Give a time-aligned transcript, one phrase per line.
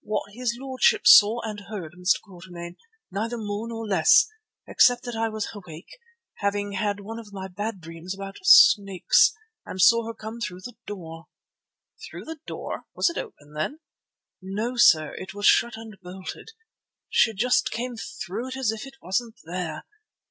[0.00, 2.18] "What his lordship saw and heard, Mr.
[2.22, 2.76] Quatermain,
[3.10, 4.26] neither more nor less.
[4.66, 5.98] Except that I was awake,
[6.36, 9.34] having had one of my bad dreams about snakes,
[9.66, 11.26] and saw her come through the door."
[12.08, 12.86] "Through the door!
[12.94, 13.80] Was it open then?"
[14.40, 16.52] "No, sir, it was shut and bolted.
[17.10, 19.84] She just came through it as if it wasn't there.